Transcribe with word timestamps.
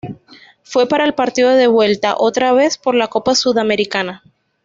Fue 0.63 0.87
para 0.87 1.05
el 1.05 1.13
partido 1.13 1.51
de 1.51 1.67
vuelta, 1.67 2.15
otra 2.17 2.53
vez 2.53 2.79
por 2.79 2.95
la 2.95 3.07
Copa 3.07 3.35
Sudamericana. 3.35 4.23